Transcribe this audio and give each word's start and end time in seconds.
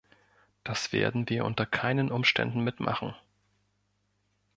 Das 0.63 0.93
werden 0.93 1.29
wir 1.29 1.45
unter 1.45 1.67
keinen 1.67 2.09
Umständen 2.11 2.61
mitmachen. 2.61 3.13